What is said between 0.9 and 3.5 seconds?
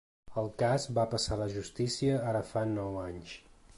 va passar a la justícia ara fa nou anys.